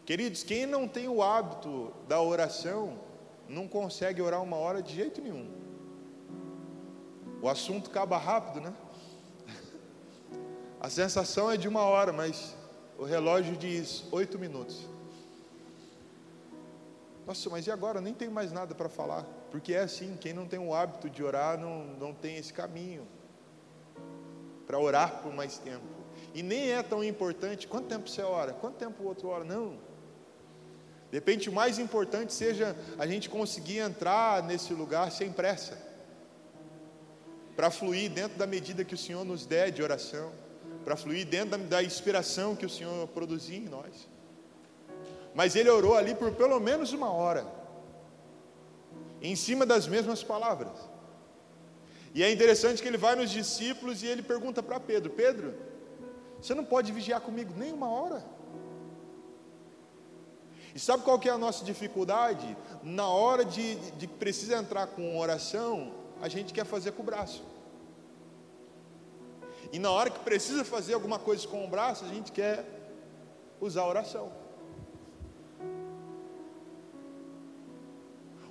[0.04, 2.98] Queridos, quem não tem o hábito da oração,
[3.52, 5.46] não consegue orar uma hora de jeito nenhum.
[7.42, 8.72] O assunto acaba rápido, né?
[10.80, 12.56] A sensação é de uma hora, mas
[12.98, 14.88] o relógio diz oito minutos.
[17.26, 18.00] Nossa, mas e agora?
[18.00, 19.24] Nem tenho mais nada para falar.
[19.50, 23.06] Porque é assim: quem não tem o hábito de orar não, não tem esse caminho
[24.66, 25.84] para orar por mais tempo.
[26.34, 29.44] E nem é tão importante quanto tempo você ora, quanto tempo o outro ora.
[29.44, 29.91] Não.
[31.12, 35.78] De repente, o mais importante seja a gente conseguir entrar nesse lugar sem pressa,
[37.54, 40.32] para fluir dentro da medida que o Senhor nos der de oração
[40.82, 44.08] para fluir dentro da, inspiração que o Senhor produzia em nós.
[45.34, 47.46] Mas ele orou ali por pelo menos uma hora,
[49.20, 50.76] em cima das mesmas palavras.
[52.14, 55.54] E é interessante que ele vai nos discípulos e ele pergunta para Pedro: Pedro,
[56.40, 58.24] você não pode vigiar comigo nem uma hora?
[60.74, 62.56] E sabe qual que é a nossa dificuldade?
[62.82, 67.44] Na hora de, de precisa entrar com oração, a gente quer fazer com o braço.
[69.72, 72.64] E na hora que precisa fazer alguma coisa com o braço, a gente quer
[73.60, 74.32] usar a oração.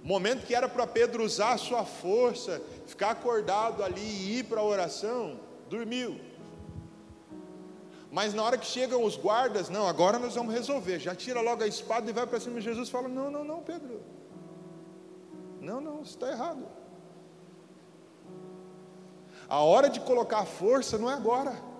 [0.04, 4.60] Momento que era para Pedro usar a sua força, ficar acordado ali e ir para
[4.60, 6.20] a oração, dormiu.
[8.12, 11.00] Mas na hora que chegam os guardas, não, agora nós vamos resolver.
[11.00, 13.46] Já tira logo a espada e vai para cima de Jesus e fala: Não, não,
[13.46, 14.02] não, Pedro.
[15.62, 16.68] Não, não, está errado.
[19.48, 21.72] A hora de colocar força não é agora.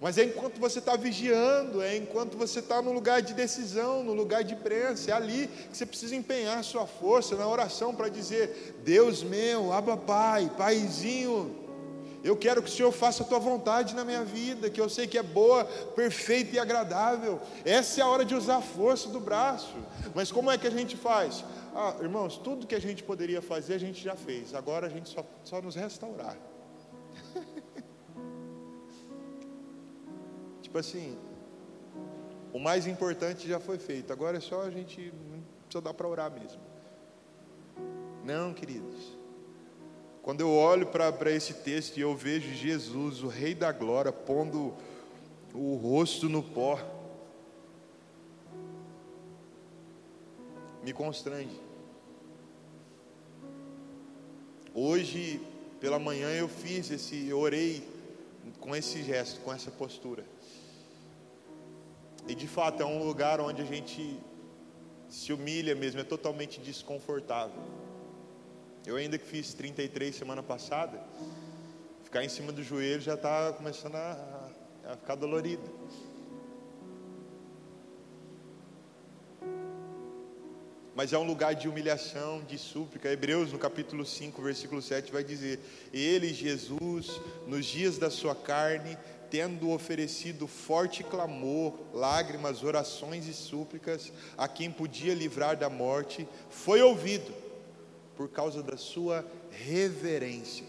[0.00, 4.14] Mas é enquanto você está vigiando, é enquanto você está no lugar de decisão, no
[4.14, 8.08] lugar de prensa, é ali que você precisa empenhar a sua força na oração para
[8.08, 11.61] dizer: Deus meu, Abba Pai, Paizinho,
[12.24, 15.08] Eu quero que o Senhor faça a tua vontade na minha vida, que eu sei
[15.08, 17.40] que é boa, perfeita e agradável.
[17.64, 19.74] Essa é a hora de usar a força do braço.
[20.14, 21.44] Mas como é que a gente faz?
[21.74, 24.54] Ah, irmãos, tudo que a gente poderia fazer, a gente já fez.
[24.54, 26.36] Agora a gente só, só nos restaurar.
[30.62, 31.18] tipo assim,
[32.52, 34.12] o mais importante já foi feito.
[34.12, 35.12] Agora é só a gente
[35.64, 36.60] precisa dar para orar mesmo.
[38.24, 39.21] Não, queridos.
[40.22, 44.72] Quando eu olho para esse texto e eu vejo Jesus, o Rei da Glória, pondo
[45.52, 46.78] o rosto no pó,
[50.84, 51.60] me constrange.
[54.72, 55.40] Hoje,
[55.80, 57.82] pela manhã, eu fiz esse, eu orei
[58.60, 60.24] com esse gesto, com essa postura.
[62.28, 64.20] E de fato é um lugar onde a gente
[65.08, 67.60] se humilha mesmo, é totalmente desconfortável.
[68.84, 71.00] Eu ainda que fiz 33 semana passada,
[72.02, 74.50] ficar em cima do joelho já está começando a,
[74.86, 75.62] a ficar dolorido.
[80.96, 83.08] Mas é um lugar de humilhação, de súplica.
[83.08, 85.60] Hebreus, no capítulo 5, versículo 7, vai dizer:
[85.92, 88.98] Ele, Jesus, nos dias da sua carne,
[89.30, 96.82] tendo oferecido forte clamor, lágrimas, orações e súplicas a quem podia livrar da morte, foi
[96.82, 97.41] ouvido
[98.16, 100.66] por causa da sua reverência.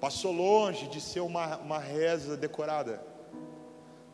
[0.00, 3.00] Passou longe de ser uma, uma reza decorada,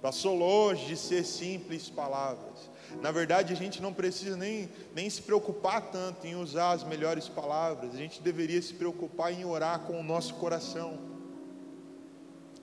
[0.02, 2.70] passou longe de ser simples palavras.
[3.00, 7.28] Na verdade, a gente não precisa nem, nem se preocupar tanto em usar as melhores
[7.28, 10.98] palavras, a gente deveria se preocupar em orar com o nosso coração.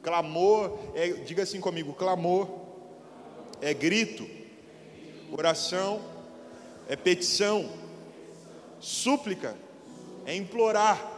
[0.03, 2.47] Clamor, é, diga assim comigo: clamor
[3.59, 4.34] é grito
[5.37, 6.01] Oração
[6.87, 7.69] é petição.
[8.79, 9.57] Súplica
[10.25, 11.11] é implorar.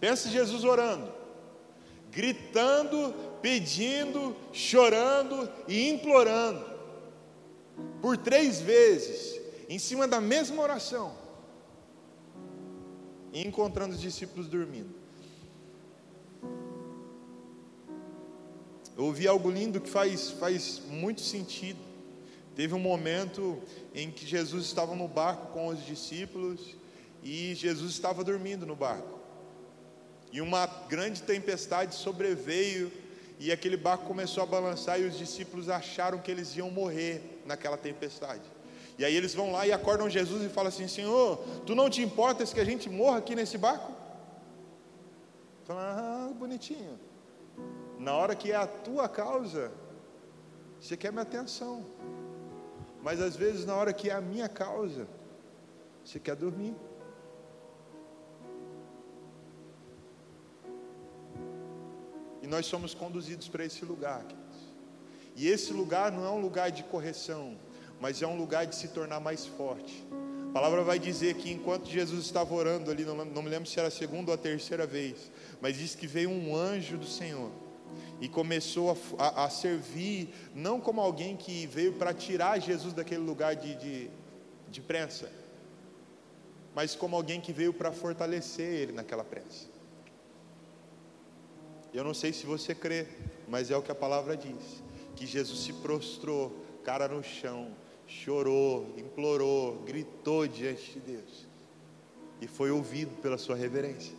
[0.00, 1.12] Pensa Jesus orando,
[2.10, 6.64] gritando, pedindo, chorando e implorando,
[8.00, 11.12] por três vezes, em cima da mesma oração,
[13.34, 14.94] e encontrando os discípulos dormindo.
[18.96, 21.89] Eu ouvi algo lindo que faz, faz muito sentido.
[22.60, 23.58] Teve um momento
[23.94, 26.76] em que Jesus estava no barco com os discípulos
[27.22, 29.18] e Jesus estava dormindo no barco.
[30.30, 32.92] E uma grande tempestade sobreveio
[33.38, 37.78] e aquele barco começou a balançar e os discípulos acharam que eles iam morrer naquela
[37.78, 38.44] tempestade.
[38.98, 42.02] E aí eles vão lá e acordam Jesus e falam assim: Senhor, tu não te
[42.02, 43.90] importas que a gente morra aqui nesse barco?
[45.64, 47.00] Fala, ah, bonitinho.
[47.98, 49.72] Na hora que é a tua causa,
[50.78, 51.86] você quer minha atenção.
[53.02, 55.06] Mas às vezes, na hora que é a minha causa,
[56.04, 56.74] você quer dormir.
[62.42, 64.24] E nós somos conduzidos para esse lugar.
[65.34, 67.56] E esse lugar não é um lugar de correção,
[68.00, 70.06] mas é um lugar de se tornar mais forte.
[70.50, 73.78] A palavra vai dizer que enquanto Jesus estava orando ali, não, não me lembro se
[73.78, 77.50] era a segunda ou a terceira vez, mas diz que veio um anjo do Senhor
[78.20, 83.22] e começou a, a, a, servir, não como alguém que veio para tirar Jesus daquele
[83.22, 84.10] lugar de, de,
[84.68, 85.30] de prensa,
[86.74, 89.68] mas como alguém que veio para fortalecer ele naquela prensa.
[91.92, 93.06] Eu não sei se você crê,
[93.48, 94.82] mas é o que a palavra diz:
[95.16, 97.74] que Jesus se prostrou, cara no chão,
[98.06, 101.48] chorou, implorou, gritou diante de Deus,
[102.40, 104.14] e foi ouvido pela sua reverência.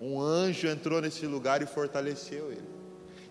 [0.00, 2.76] Um anjo entrou nesse lugar e fortaleceu ele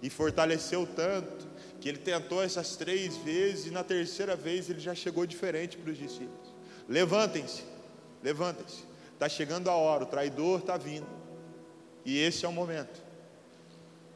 [0.06, 1.48] e fortaleceu tanto
[1.82, 5.91] que ele tentou essas três vezes e na terceira vez ele já chegou diferente para
[5.91, 6.54] os discípulos.
[6.88, 7.63] Levantem-se,
[8.22, 8.84] levantem-se.
[9.13, 11.08] Está chegando a hora, o traidor está vindo.
[12.06, 13.04] E esse é o momento.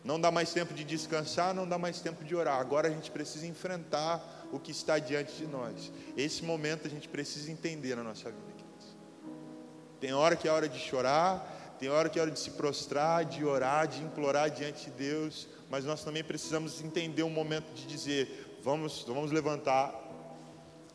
[0.03, 2.59] Não dá mais tempo de descansar, não dá mais tempo de orar.
[2.59, 5.91] Agora a gente precisa enfrentar o que está diante de nós.
[6.15, 8.59] Esse momento a gente precisa entender na nossa vida.
[9.99, 13.25] Tem hora que é hora de chorar, tem hora que é hora de se prostrar,
[13.25, 17.85] de orar, de implorar diante de Deus mas nós também precisamos entender um momento de
[17.85, 19.93] dizer: vamos, vamos levantar,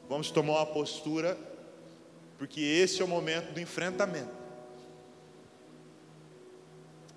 [0.08, 1.38] vamos tomar uma postura,
[2.36, 4.44] porque esse é o momento do enfrentamento.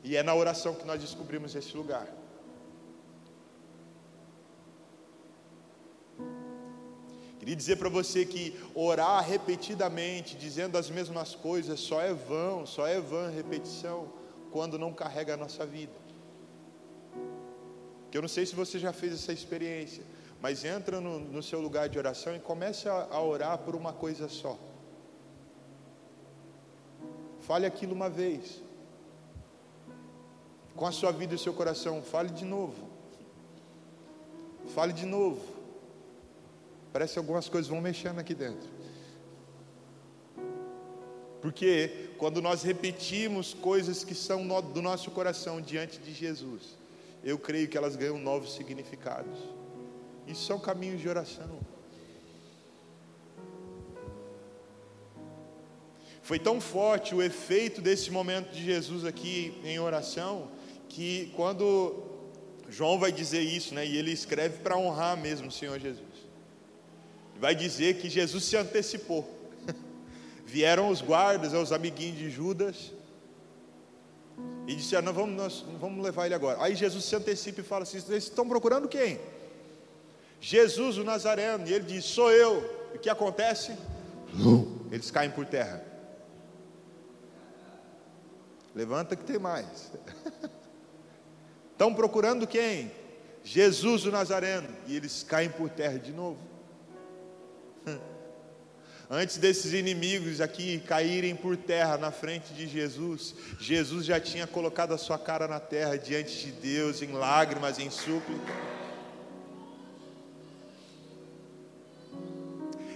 [0.04, 2.08] E é na oração que nós descobrimos esse lugar.
[7.48, 12.86] Queria dizer para você que orar repetidamente, dizendo as mesmas coisas, só é vão, só
[12.86, 14.10] é vã repetição,
[14.52, 15.94] quando não carrega a nossa vida.
[18.12, 20.04] Que eu não sei se você já fez essa experiência,
[20.42, 23.94] mas entra no, no seu lugar de oração e comece a, a orar por uma
[23.94, 24.60] coisa só.
[27.40, 28.62] fale aquilo uma vez.
[30.76, 32.90] Com a sua vida e o seu coração, fale de novo.
[34.76, 35.57] Fale de novo.
[36.98, 38.68] Parece que algumas coisas vão mexendo aqui dentro.
[41.40, 46.76] Porque quando nós repetimos coisas que são do nosso coração diante de Jesus,
[47.24, 49.38] eu creio que elas ganham novos significados.
[50.26, 51.60] Isso são caminhos de oração.
[56.24, 60.50] Foi tão forte o efeito desse momento de Jesus aqui em oração,
[60.90, 61.94] que quando
[62.68, 66.07] João vai dizer isso, né, e ele escreve para honrar mesmo o Senhor Jesus,
[67.40, 69.30] vai dizer que Jesus se antecipou.
[70.46, 72.92] Vieram os guardas, os amiguinhos de Judas,
[74.68, 76.62] e disseram: não, vamos, nós, vamos levar ele agora.
[76.62, 79.20] Aí Jesus se antecipa e fala assim: Vocês estão procurando quem?
[80.40, 81.68] Jesus, o Nazareno.
[81.68, 82.90] E ele diz: Sou eu.
[82.94, 83.76] E o que acontece?
[84.92, 85.84] Eles caem por terra.
[88.76, 89.92] Levanta que tem mais.
[91.72, 92.92] Estão procurando quem?
[93.44, 94.68] Jesus o Nazareno.
[94.86, 96.47] E eles caem por terra de novo.
[99.10, 104.94] Antes desses inimigos aqui caírem por terra na frente de Jesus, Jesus já tinha colocado
[104.94, 108.54] a sua cara na terra diante de Deus, em lágrimas, em súplica.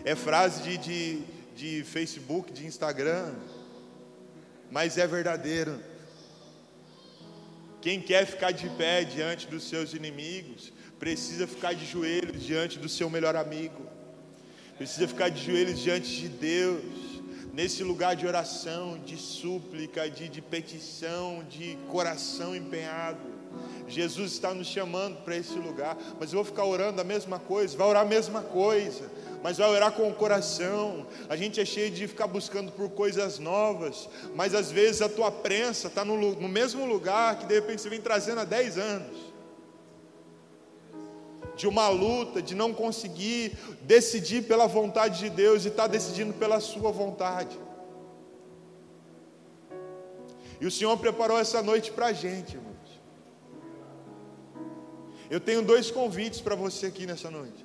[0.03, 1.22] É frase de, de,
[1.55, 3.34] de Facebook, de Instagram
[4.72, 5.78] mas é verdadeiro.
[7.82, 12.88] Quem quer ficar de pé diante dos seus inimigos, precisa ficar de joelhos diante do
[12.88, 13.86] seu melhor amigo,
[14.82, 16.82] precisa ficar de joelhos diante de Deus,
[17.54, 23.20] nesse lugar de oração, de súplica, de, de petição, de coração empenhado.
[23.88, 27.78] Jesus está nos chamando para esse lugar, mas eu vou ficar orando a mesma coisa,
[27.78, 29.08] vai orar a mesma coisa,
[29.44, 31.06] mas vai orar com o coração.
[31.30, 35.32] A gente é cheio de ficar buscando por coisas novas, mas às vezes a tua
[35.32, 39.31] prensa está no, no mesmo lugar que de repente você vem trazendo há 10 anos
[41.62, 46.34] de uma luta, de não conseguir decidir pela vontade de Deus e estar tá decidindo
[46.34, 47.55] pela sua vontade.
[50.59, 52.89] E o Senhor preparou essa noite para a gente, irmãos.
[55.30, 57.64] Eu tenho dois convites para você aqui nessa noite.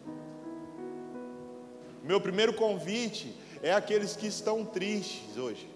[2.05, 5.67] Meu primeiro convite é aqueles que estão tristes hoje,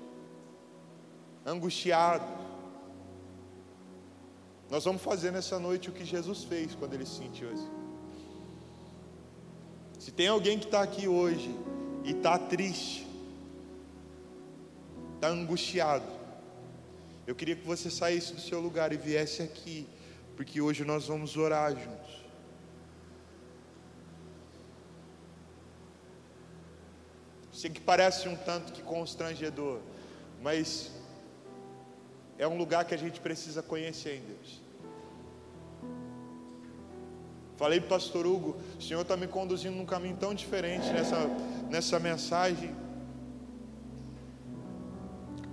[1.45, 2.29] angustiados.
[4.69, 7.80] Nós vamos fazer nessa noite o que Jesus fez quando ele se sentiu assim.
[10.11, 11.55] Se tem alguém que está aqui hoje
[12.03, 13.07] e está triste,
[15.15, 16.05] está angustiado,
[17.29, 19.87] eu queria que você saísse do seu lugar e viesse aqui,
[20.37, 22.11] porque hoje nós vamos orar juntos.
[27.53, 29.79] Sei que parece um tanto que constrangedor,
[30.43, 30.91] mas
[32.37, 34.70] é um lugar que a gente precisa conhecer em Deus.
[37.61, 41.27] Falei para o pastor Hugo, o Senhor está me conduzindo num caminho tão diferente nessa,
[41.69, 42.75] nessa mensagem.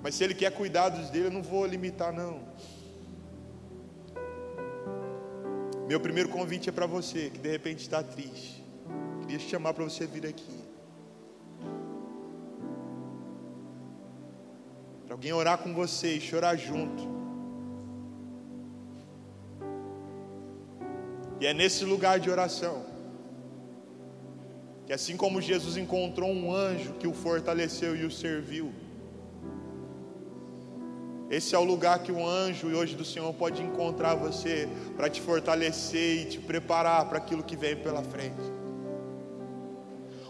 [0.02, 2.40] Mas se Ele quer cuidados dele, eu não vou limitar, não.
[5.86, 8.64] Meu primeiro convite é para você que de repente está triste.
[9.20, 10.64] Queria te chamar para você vir aqui.
[15.06, 17.17] Para alguém orar com você e chorar junto.
[21.40, 22.86] E é nesse lugar de oração
[24.86, 28.72] que assim como Jesus encontrou um anjo que o fortaleceu e o serviu,
[31.30, 35.20] esse é o lugar que o anjo hoje do Senhor pode encontrar você para te
[35.20, 38.42] fortalecer e te preparar para aquilo que vem pela frente.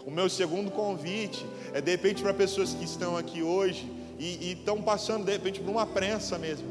[0.04, 3.88] O meu segundo convite é de repente para pessoas que estão aqui hoje
[4.18, 6.66] e, estão passando de repente por uma prensa mesmo,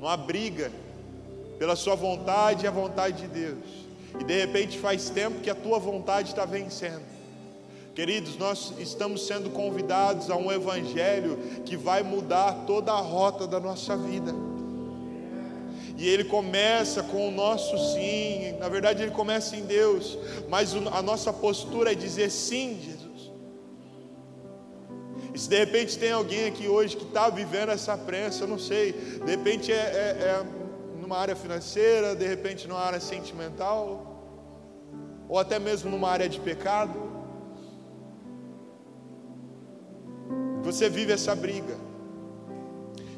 [0.00, 0.72] uma briga
[1.58, 3.86] pela sua vontade e a vontade de Deus.
[4.18, 7.04] E de repente faz tempo que a tua vontade está vencendo.
[7.94, 13.58] Queridos, nós estamos sendo convidados a um evangelho que vai mudar toda a rota da
[13.58, 14.34] nossa vida.
[15.96, 21.00] E ele começa com o nosso sim, na verdade ele começa em Deus, mas a
[21.00, 23.32] nossa postura é dizer sim, Jesus.
[25.32, 28.58] E se de repente tem alguém aqui hoje que está vivendo essa prensa, eu não
[28.58, 29.80] sei, de repente é, é,
[30.22, 30.44] é
[31.06, 33.78] numa área financeira, de repente numa área sentimental,
[35.28, 36.98] ou até mesmo numa área de pecado.
[40.62, 41.76] Você vive essa briga.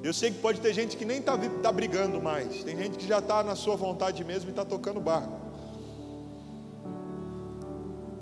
[0.03, 3.07] Eu sei que pode ter gente que nem está tá brigando mais, tem gente que
[3.07, 5.33] já está na sua vontade mesmo e está tocando barco.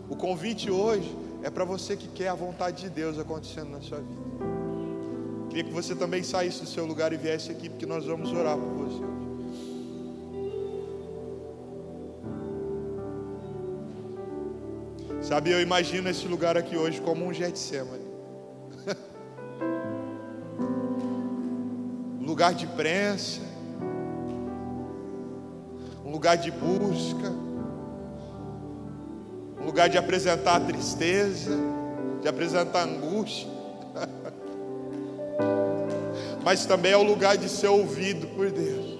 [0.09, 1.12] O convite hoje
[1.43, 4.27] é para você que quer a vontade de Deus acontecendo na sua vida
[5.49, 8.57] Queria que você também saísse do seu lugar e viesse aqui, porque nós vamos orar
[8.57, 9.26] por você
[15.27, 18.07] Sabe, eu imagino esse lugar aqui hoje como um Getsemane.
[22.24, 23.41] lugar de prensa,
[26.05, 27.33] um lugar de busca,
[29.61, 31.59] um lugar de apresentar tristeza,
[32.22, 33.49] de apresentar angústia,
[36.45, 38.97] mas também é o lugar de ser ouvido por Deus.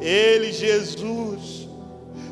[0.00, 1.68] Ele, Jesus,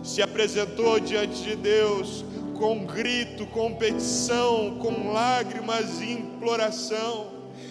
[0.05, 2.25] se apresentou diante de Deus
[2.63, 7.27] com grito, com petição, com lágrimas e imploração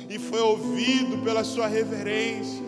[0.09, 2.61] e foi ouvido pela sua reverência.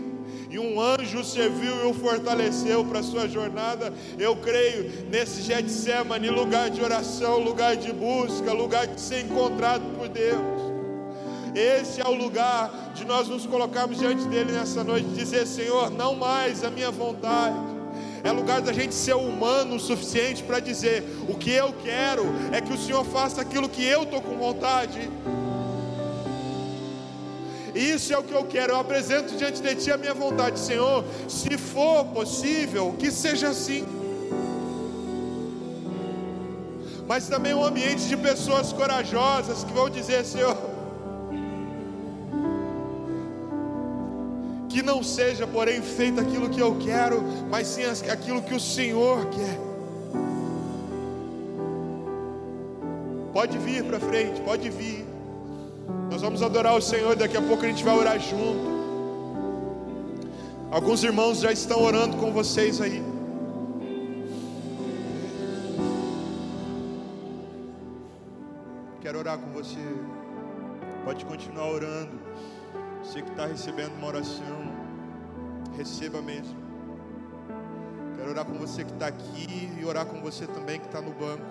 [0.50, 3.94] E um anjo serviu e o fortaleceu para a sua jornada.
[4.18, 10.08] Eu creio nesse Getsemane, lugar de oração, lugar de busca, lugar de ser encontrado por
[10.08, 10.62] Deus.
[11.54, 16.16] Esse é o lugar de nós nos colocarmos diante dele nessa noite dizer: Senhor, não
[16.16, 17.83] mais a minha vontade.
[18.24, 22.62] É lugar da gente ser humano o suficiente para dizer: o que eu quero é
[22.62, 25.10] que o Senhor faça aquilo que eu estou com vontade.
[27.76, 28.74] Isso é o que eu quero.
[28.74, 31.04] Eu apresento diante de Ti a minha vontade, Senhor.
[31.28, 33.84] Se for possível, que seja assim.
[37.08, 40.56] Mas também um ambiente de pessoas corajosas que vão dizer, Senhor,
[44.74, 49.28] que não seja, porém, feito aquilo que eu quero, mas sim aquilo que o Senhor
[49.30, 49.60] quer.
[53.32, 55.06] Pode vir para frente, pode vir.
[56.10, 58.74] Nós vamos adorar o Senhor, daqui a pouco a gente vai orar junto.
[60.72, 63.04] Alguns irmãos já estão orando com vocês aí.
[69.02, 69.86] Quero orar com você.
[71.06, 72.23] Pode continuar orando.
[73.04, 74.74] Você que está recebendo uma oração,
[75.78, 76.56] receba mesmo.
[78.16, 81.12] Quero orar com você que está aqui e orar com você também que está no
[81.12, 81.44] banco.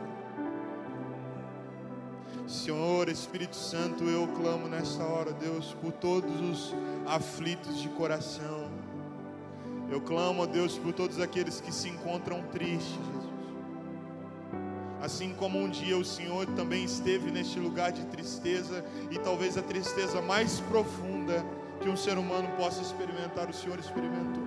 [2.49, 6.75] Senhor Espírito Santo, eu clamo nessa hora, Deus, por todos os
[7.07, 8.71] aflitos de coração.
[9.91, 13.22] Eu clamo, Deus, por todos aqueles que se encontram tristes.
[15.03, 19.63] Assim como um dia o Senhor também esteve neste lugar de tristeza, e talvez a
[19.63, 21.45] tristeza mais profunda
[21.81, 24.45] que um ser humano possa experimentar, o Senhor experimentou.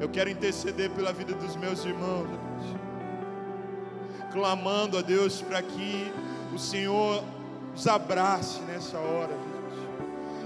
[0.00, 2.76] Eu quero interceder pela vida dos meus irmãos, Deus.
[4.32, 6.12] clamando a Deus para que
[6.52, 7.22] o Senhor
[7.76, 9.88] os abrace nessa hora, Jesus.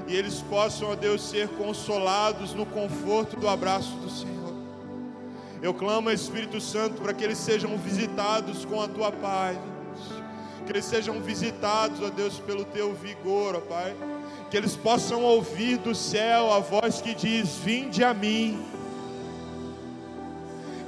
[0.08, 4.33] E eles possam, ó Deus, ser consolados no conforto do abraço do Senhor.
[5.64, 9.56] Eu clamo, Espírito Santo, para que eles sejam visitados com a tua paz,
[10.66, 13.96] que eles sejam visitados, ó Deus, pelo teu vigor, ó Pai.
[14.50, 18.62] Que eles possam ouvir do céu a voz que diz: Vinde a mim.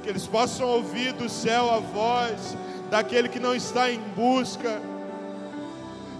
[0.03, 2.55] Que eles possam ouvir do céu a voz
[2.91, 4.79] daquele que não está em busca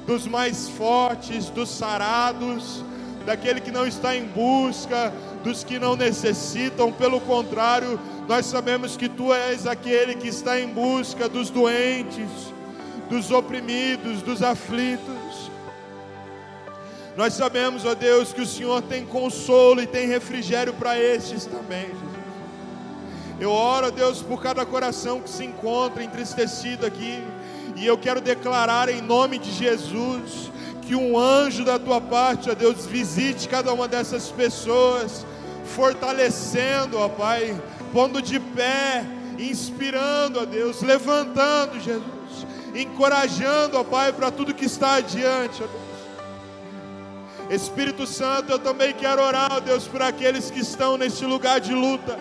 [0.07, 2.83] dos mais fortes, dos sarados,
[3.23, 9.07] daquele que não está em busca, dos que não necessitam, pelo contrário, nós sabemos que
[9.07, 12.29] tu és aquele que está em busca dos doentes,
[13.09, 15.49] dos oprimidos, dos aflitos.
[17.15, 21.85] Nós sabemos, ó Deus, que o Senhor tem consolo e tem refrigério para estes também,
[21.85, 22.17] Jesus.
[23.39, 27.23] Eu oro, Deus, por cada coração que se encontra entristecido aqui.
[27.75, 30.51] E eu quero declarar em nome de Jesus
[30.81, 35.25] que um anjo da tua parte, ó Deus, visite cada uma dessas pessoas,
[35.65, 37.55] fortalecendo, ó Pai,
[37.97, 39.03] pondo de pé,
[39.39, 42.45] inspirando, ó Deus, levantando, Jesus,
[42.75, 47.59] encorajando, ó Pai, para tudo que está adiante, ó Deus.
[47.59, 51.73] Espírito Santo, eu também quero orar, ó Deus, por aqueles que estão neste lugar de
[51.73, 52.19] luta,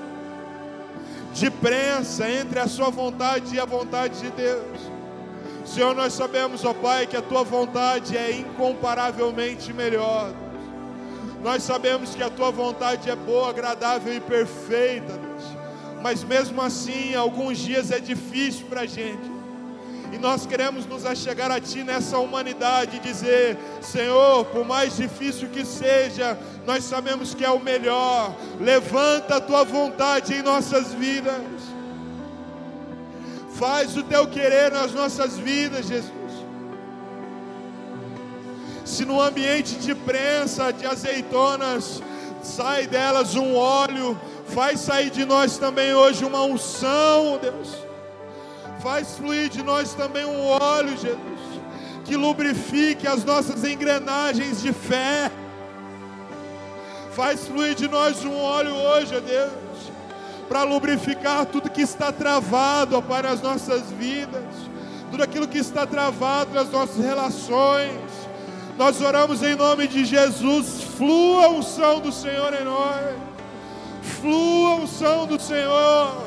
[1.34, 4.80] de prensa entre a sua vontade e a vontade de Deus.
[5.66, 10.32] Senhor, nós sabemos, ó Pai, que a tua vontade é incomparavelmente melhor.
[11.42, 15.25] Nós sabemos que a tua vontade é boa, agradável e perfeita.
[16.06, 19.28] Mas mesmo assim, alguns dias é difícil para a gente.
[20.12, 25.48] E nós queremos nos achegar a Ti nessa humanidade e dizer: Senhor, por mais difícil
[25.48, 28.32] que seja, nós sabemos que é o melhor.
[28.60, 31.42] Levanta a Tua vontade em nossas vidas.
[33.56, 36.12] Faz o teu querer nas nossas vidas, Jesus.
[38.84, 42.00] Se no ambiente de prensa, de azeitonas,
[42.44, 44.16] sai delas um óleo,
[44.48, 47.74] faz sair de nós também hoje uma unção, Deus.
[48.82, 51.60] Faz fluir de nós também um óleo, Jesus,
[52.04, 55.30] que lubrifique as nossas engrenagens de fé
[57.16, 59.50] Faz fluir de nós um óleo hoje, Deus,
[60.50, 64.44] para lubrificar tudo que está travado, ó Pai, nas nossas vidas,
[65.10, 67.98] tudo aquilo que está travado nas nossas relações.
[68.76, 73.16] Nós oramos em nome de Jesus, flua a unção do Senhor em nós,
[74.26, 76.26] flua a unção do Senhor,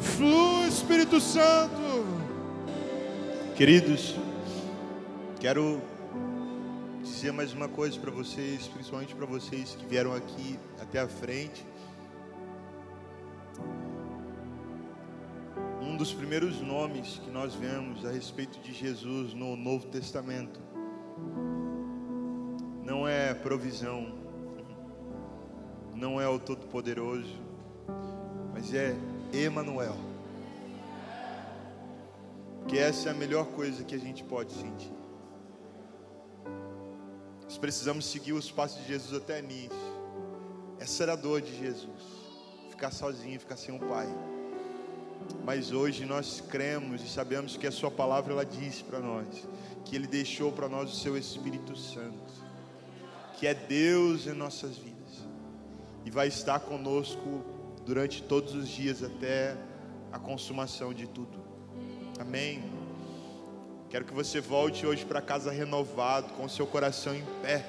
[0.00, 2.04] flua Espírito Santo.
[3.54, 4.16] Queridos,
[5.38, 5.80] quero
[7.04, 11.64] dizer mais uma coisa para vocês, principalmente para vocês que vieram aqui até a frente.
[15.80, 20.60] Um dos primeiros nomes que nós vemos a respeito de Jesus no Novo Testamento
[22.82, 24.25] não é provisão,
[25.96, 27.34] não é o Todo-Poderoso,
[28.52, 28.94] mas é
[29.32, 29.96] Emanuel.
[32.68, 34.92] Que essa é a melhor coisa que a gente pode sentir.
[37.44, 39.74] Nós precisamos seguir os passos de Jesus até nisso.
[40.78, 42.02] Essa era a dor de Jesus.
[42.70, 44.08] Ficar sozinho, ficar sem um pai.
[45.44, 49.26] Mas hoje nós cremos e sabemos que a sua palavra ela diz para nós
[49.84, 52.32] que ele deixou para nós o seu Espírito Santo,
[53.38, 54.95] que é Deus em nossas vidas
[56.06, 57.44] e vai estar conosco
[57.84, 59.56] durante todos os dias até
[60.12, 61.36] a consumação de tudo.
[62.20, 62.62] Amém.
[63.90, 67.68] Quero que você volte hoje para casa renovado, com o seu coração em pé.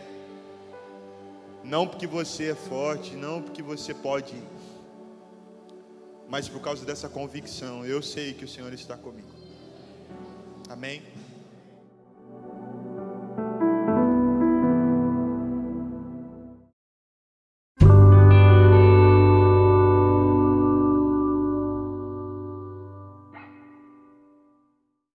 [1.64, 4.36] Não porque você é forte, não porque você pode,
[6.30, 7.84] mas por causa dessa convicção.
[7.84, 9.32] Eu sei que o Senhor está comigo.
[10.70, 11.02] Amém.